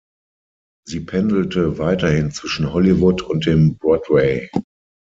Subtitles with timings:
[0.83, 4.49] Sie pendelte weiterhin zwischen Hollywood und dem Broadway.